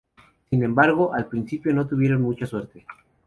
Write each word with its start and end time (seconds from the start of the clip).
Sin 0.49 0.63
embargo, 0.63 1.13
al 1.13 1.27
principio 1.27 1.71
no 1.75 1.85
tuvieron 1.85 2.23
mucha 2.23 2.47
suerte. 2.47 2.87